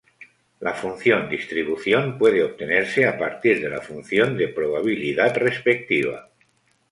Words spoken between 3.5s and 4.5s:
de la función de